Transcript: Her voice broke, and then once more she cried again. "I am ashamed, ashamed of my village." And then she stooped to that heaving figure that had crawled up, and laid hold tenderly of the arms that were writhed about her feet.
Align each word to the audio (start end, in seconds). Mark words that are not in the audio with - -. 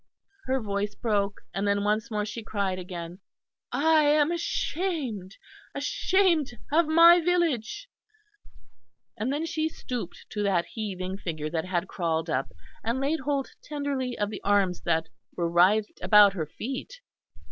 Her 0.45 0.59
voice 0.59 0.95
broke, 0.95 1.41
and 1.53 1.67
then 1.67 1.83
once 1.83 2.09
more 2.09 2.25
she 2.25 2.41
cried 2.41 2.79
again. 2.79 3.19
"I 3.71 4.01
am 4.05 4.31
ashamed, 4.31 5.35
ashamed 5.75 6.57
of 6.71 6.87
my 6.87 7.21
village." 7.23 7.87
And 9.15 9.31
then 9.31 9.45
she 9.45 9.69
stooped 9.69 10.25
to 10.31 10.41
that 10.41 10.65
heaving 10.73 11.19
figure 11.19 11.51
that 11.51 11.65
had 11.65 11.87
crawled 11.87 12.31
up, 12.31 12.51
and 12.83 12.99
laid 12.99 13.19
hold 13.19 13.51
tenderly 13.61 14.17
of 14.17 14.31
the 14.31 14.41
arms 14.43 14.81
that 14.85 15.07
were 15.37 15.47
writhed 15.47 15.99
about 16.01 16.33
her 16.33 16.47
feet. 16.47 17.01